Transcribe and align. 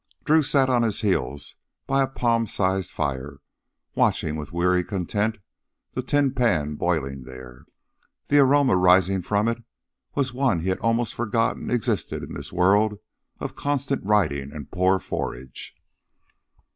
Drew 0.23 0.41
sat 0.41 0.67
on 0.67 0.81
his 0.81 1.01
heels 1.01 1.53
by 1.85 2.01
a 2.01 2.07
palm 2.07 2.47
sized 2.47 2.89
fire, 2.89 3.37
watching 3.93 4.35
with 4.35 4.51
weary 4.51 4.83
content 4.83 5.37
the 5.93 6.01
tin 6.01 6.33
pail 6.33 6.65
boiling 6.73 7.21
there. 7.21 7.65
The 8.25 8.39
aroma 8.39 8.77
rising 8.77 9.21
from 9.21 9.47
it 9.47 9.63
was 10.15 10.33
one 10.33 10.61
he 10.61 10.69
had 10.69 10.79
almost 10.79 11.13
forgotten 11.13 11.69
existed 11.69 12.23
in 12.23 12.33
this 12.33 12.51
world 12.51 12.95
of 13.39 13.55
constant 13.55 14.03
riding 14.03 14.51
and 14.51 14.71
poor 14.71 14.97
forage. 14.97 15.75